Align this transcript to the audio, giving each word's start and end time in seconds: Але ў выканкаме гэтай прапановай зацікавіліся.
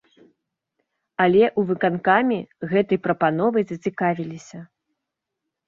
Але 1.25 1.43
ў 1.59 1.73
выканкаме 1.73 2.39
гэтай 2.73 2.97
прапановай 3.05 3.63
зацікавіліся. 3.75 4.59